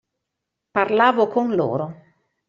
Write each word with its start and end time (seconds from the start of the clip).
Parlavo 0.77 1.23
con 1.33 1.47
loro. 1.55 1.85